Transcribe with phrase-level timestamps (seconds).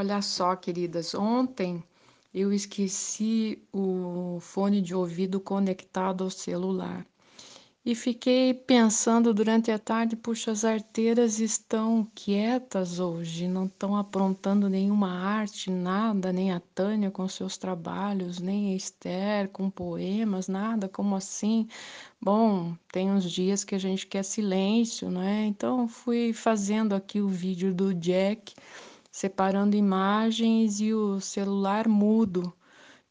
[0.00, 1.84] Olha só, queridas, ontem
[2.32, 7.06] eu esqueci o fone de ouvido conectado ao celular
[7.84, 14.70] e fiquei pensando durante a tarde, puxa, as arteiras estão quietas hoje, não estão aprontando
[14.70, 20.88] nenhuma arte, nada, nem a Tânia com seus trabalhos, nem a Esther com poemas, nada,
[20.88, 21.68] como assim?
[22.18, 25.44] Bom, tem uns dias que a gente quer silêncio, né?
[25.44, 28.54] Então fui fazendo aqui o vídeo do Jack
[29.10, 32.52] separando imagens e o celular mudo.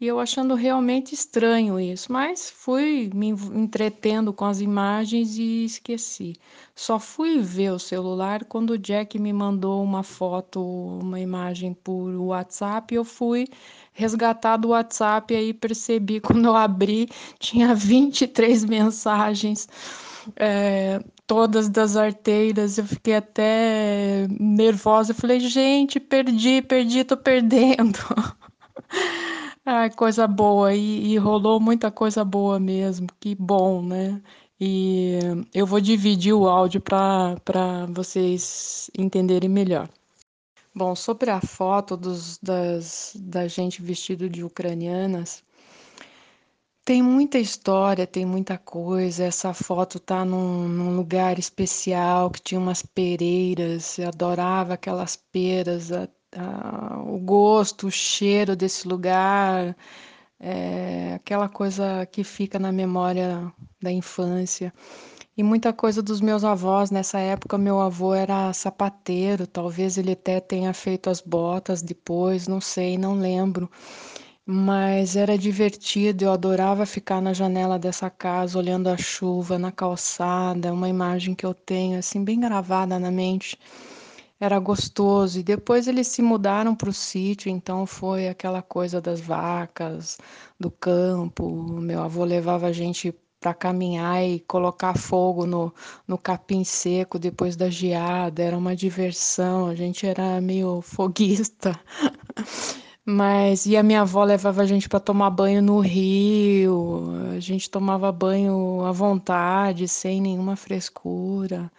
[0.00, 6.34] E eu achando realmente estranho isso, mas fui me entretendo com as imagens e esqueci.
[6.72, 12.14] Só fui ver o celular quando o Jack me mandou uma foto, uma imagem por
[12.14, 13.48] WhatsApp, eu fui
[13.92, 17.08] resgatar do WhatsApp e aí percebi quando eu abri
[17.40, 19.68] tinha 23 mensagens
[20.36, 25.12] é, todas das arteiras, eu fiquei até nervosa.
[25.12, 27.98] Eu falei, gente, perdi, perdi, tô perdendo.
[29.64, 34.22] Ai, coisa boa, e, e, rolou muita coisa boa mesmo, que bom, né?
[34.60, 35.18] E
[35.54, 39.88] eu vou dividir o áudio para vocês entenderem melhor.
[40.74, 45.44] Bom, sobre a foto dos, das, da gente vestido de ucranianas,
[46.88, 49.24] tem muita história, tem muita coisa.
[49.24, 53.98] Essa foto tá num, num lugar especial que tinha umas pereiras.
[53.98, 59.76] Eu adorava aquelas peras, a, a, o gosto, o cheiro desse lugar,
[60.40, 63.52] é, aquela coisa que fica na memória
[63.82, 64.72] da infância.
[65.36, 66.90] E muita coisa dos meus avós.
[66.90, 72.62] Nessa época, meu avô era sapateiro, talvez ele até tenha feito as botas depois, não
[72.62, 73.70] sei, não lembro
[74.50, 80.72] mas era divertido, eu adorava ficar na janela dessa casa olhando a chuva na calçada,
[80.72, 83.58] uma imagem que eu tenho assim bem gravada na mente.
[84.40, 89.20] Era gostoso e depois eles se mudaram para o sítio, então foi aquela coisa das
[89.20, 90.16] vacas,
[90.58, 91.46] do campo.
[91.80, 95.74] Meu avô levava a gente para caminhar e colocar fogo no,
[96.06, 101.78] no capim seco depois da geada, era uma diversão, a gente era meio foguista.
[103.10, 107.04] Mas e a minha avó levava a gente para tomar banho no rio.
[107.34, 111.72] A gente tomava banho à vontade, sem nenhuma frescura.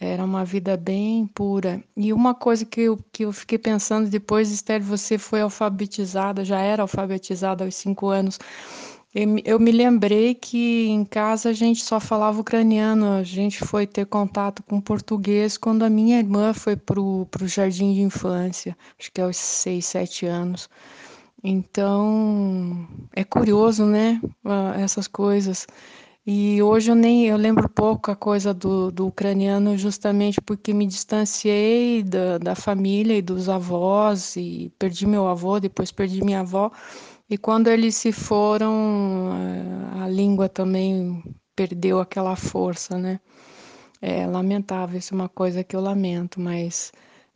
[0.00, 1.80] Era uma vida bem pura.
[1.96, 6.58] E uma coisa que eu, que eu fiquei pensando depois, Esther, você foi alfabetizada, já
[6.60, 8.36] era alfabetizada aos cinco anos.
[9.46, 14.04] Eu me lembrei que em casa a gente só falava ucraniano, a gente foi ter
[14.04, 19.18] contato com português quando a minha irmã foi para o jardim de infância, acho que
[19.22, 20.68] aos seis, sete anos.
[21.42, 24.20] Então, é curioso, né?
[24.78, 25.66] Essas coisas.
[26.26, 30.86] E hoje eu nem eu lembro pouco a coisa do, do ucraniano, justamente porque me
[30.86, 36.70] distanciei da, da família e dos avós, e perdi meu avô, depois perdi minha avó.
[37.28, 39.30] E quando eles se foram,
[40.00, 41.22] a língua também
[41.56, 43.20] perdeu aquela força, né?
[44.00, 46.92] É lamentável, isso é uma coisa que eu lamento, mas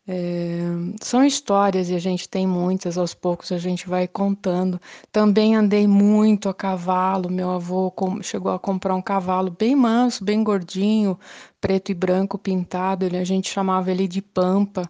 [0.06, 0.60] é,
[1.02, 4.80] são histórias e a gente tem muitas, aos poucos a gente vai contando.
[5.10, 10.44] Também andei muito a cavalo, meu avô chegou a comprar um cavalo bem manso, bem
[10.44, 11.18] gordinho,
[11.60, 14.88] preto e branco pintado, ele, a gente chamava ele de Pampa,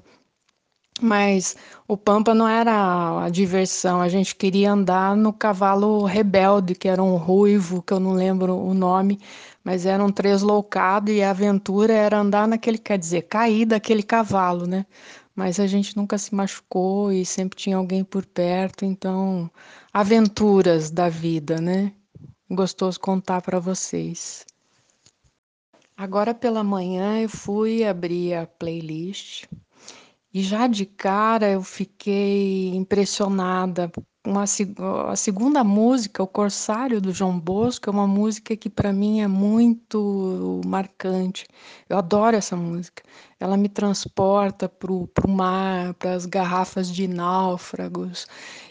[1.00, 1.56] mas
[1.88, 7.02] o Pampa não era a diversão, a gente queria andar no cavalo rebelde, que era
[7.02, 9.18] um ruivo, que eu não lembro o nome,
[9.64, 14.66] mas era um tresloucado e a aventura era andar naquele, quer dizer, cair daquele cavalo,
[14.66, 14.84] né?
[15.34, 19.50] Mas a gente nunca se machucou e sempre tinha alguém por perto, então,
[19.92, 21.92] aventuras da vida, né?
[22.50, 24.44] Gostoso contar para vocês.
[25.96, 29.44] Agora pela manhã eu fui abrir a playlist
[30.32, 33.90] e já de cara eu fiquei impressionada.
[34.26, 34.44] Uma,
[35.08, 39.26] a segunda música, O Corsário do João Bosco, é uma música que para mim é
[39.26, 41.46] muito marcante.
[41.88, 43.02] Eu adoro essa música.
[43.40, 48.26] Ela me transporta para o mar, para as garrafas de náufragos.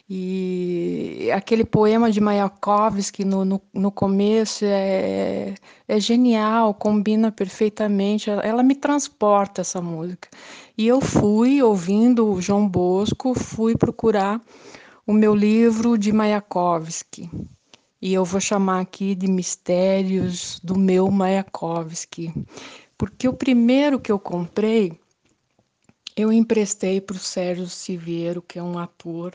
[0.07, 5.55] E aquele poema de Mayakovsky no, no, no começo é,
[5.87, 8.29] é genial, combina perfeitamente.
[8.29, 10.29] Ela, me transporta essa música.
[10.77, 14.39] E eu fui ouvindo o João Bosco, fui procurar
[15.09, 17.27] o meu livro de Mayakovsky.
[17.99, 22.31] E eu vou chamar aqui de Mistérios do meu Mayakovsky.
[22.95, 24.99] Porque o primeiro que eu comprei,
[26.15, 29.33] eu emprestei para o Sérgio Siviero, que é um ator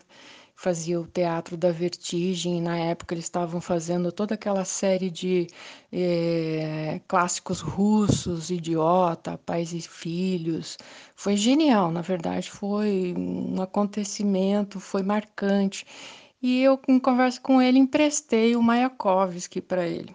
[0.54, 5.46] fazia o Teatro da Vertigem, na época eles estavam fazendo toda aquela série de
[5.92, 10.78] eh, clássicos russos, Idiota, Pais e Filhos.
[11.16, 15.84] Foi genial, na verdade, foi um acontecimento, foi marcante.
[16.42, 20.14] E eu, em conversa com ele, emprestei o Mayakovsky para ele.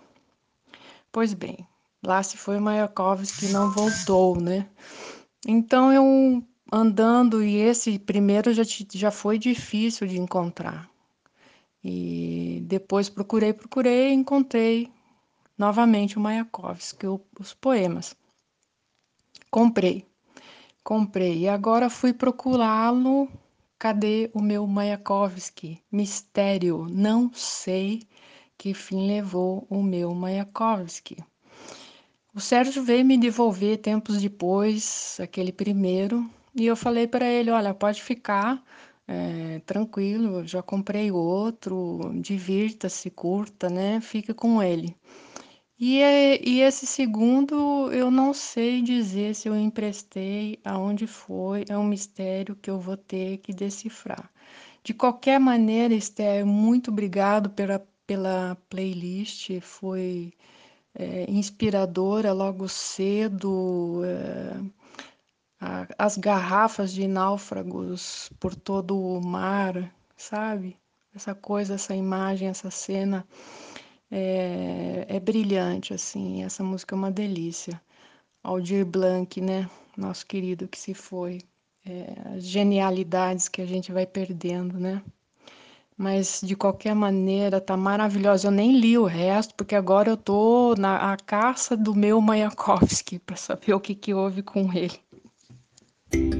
[1.12, 1.68] Pois bem,
[2.06, 4.68] lá se foi o Mayakovsky não voltou, né?
[5.48, 8.64] Então eu andando e esse primeiro já,
[8.94, 10.90] já foi difícil de encontrar.
[11.84, 14.92] E depois procurei, procurei, encontrei
[15.58, 17.08] novamente o Mayakovsky,
[17.40, 18.16] os poemas.
[19.50, 20.06] Comprei,
[20.84, 21.40] comprei.
[21.40, 23.30] E agora fui procurá-lo.
[23.78, 25.82] Cadê o meu Mayakovsky?
[25.90, 28.04] Mistério, não sei
[28.58, 31.18] que fim levou o meu Mayakovsky.
[32.36, 37.74] O Sérgio veio me devolver tempos depois, aquele primeiro, e eu falei para ele: olha,
[37.74, 38.64] pode ficar
[39.08, 44.00] é, tranquilo, já comprei outro, divirta-se, curta, né?
[44.02, 44.96] Fique com ele.
[45.80, 46.00] E,
[46.44, 52.56] e esse segundo, eu não sei dizer se eu emprestei, aonde foi, é um mistério
[52.56, 54.30] que eu vou ter que decifrar.
[54.84, 60.34] De qualquer maneira, Esther, muito obrigado pela, pela playlist, foi
[60.94, 64.02] é, inspiradora logo cedo.
[64.06, 64.60] É,
[65.98, 70.78] as garrafas de náufragos por todo o mar, sabe?
[71.14, 73.28] Essa coisa, essa imagem, essa cena
[74.10, 76.44] é, é brilhante, assim.
[76.44, 77.82] Essa música é uma delícia.
[78.44, 79.70] Aldir Blanc, né?
[79.98, 81.42] Nosso querido que se foi.
[81.86, 85.02] É, as genialidades que a gente vai perdendo, né?
[85.98, 88.48] Mas de qualquer maneira tá maravilhosa.
[88.48, 93.20] Eu nem li o resto, porque agora eu tô na a caça do meu Mayakovsky
[93.20, 95.00] para saber o que, que houve com ele.
[96.12, 96.39] thank you